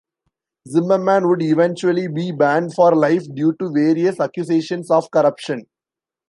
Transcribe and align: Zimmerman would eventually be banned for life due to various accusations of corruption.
Zimmerman 0.67 1.27
would 1.29 1.43
eventually 1.43 2.07
be 2.07 2.31
banned 2.31 2.73
for 2.73 2.95
life 2.95 3.21
due 3.35 3.53
to 3.59 3.69
various 3.71 4.19
accusations 4.19 4.89
of 4.89 5.11
corruption. 5.11 5.67